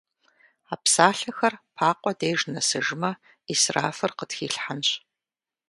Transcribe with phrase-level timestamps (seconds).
[0.73, 3.11] А псалъэхэр Пакъуэ деж нэсыжмэ,
[3.47, 4.89] ӏисрафыр къытхилъхьэнщ.